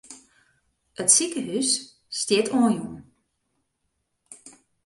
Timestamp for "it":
1.01-1.07